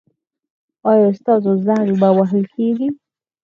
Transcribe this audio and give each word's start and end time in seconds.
ایا 0.89 1.09
ستاسو 1.19 1.51
زنګ 1.65 1.87
به 1.99 2.09
وهل 2.17 2.43
کیږي؟ 2.53 2.87